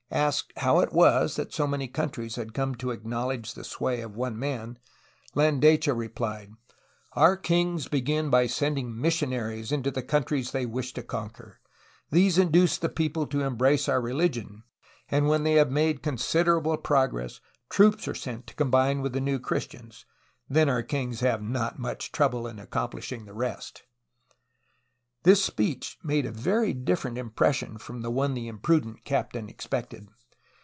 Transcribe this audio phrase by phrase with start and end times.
[0.13, 4.13] Asked how it was that so many countries had come to acknowledge the sway of
[4.13, 4.77] one man,
[5.37, 6.49] Landecho repHed:
[7.13, 11.61] "Our kings begin by sending missionaries into the countries they wish to conquer.
[12.09, 14.63] These induce the people to embrace our religion,
[15.07, 17.39] and when they have made considerable progress
[17.69, 20.05] troops are sent to combine with the new Christians.
[20.49, 23.83] Then our kings have not much trouble in accomplishing the rest."
[25.23, 28.33] 40 A HISTORY OF CALIFORNIA This speech made a very different impression from the one
[28.33, 30.07] the imprudent captain expected.